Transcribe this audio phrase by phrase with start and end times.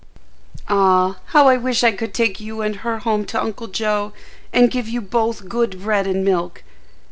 [0.67, 4.13] "Ah, how I wish I could take you and her home to Uncle Joe,
[4.51, 6.63] and give you both good bread and milk!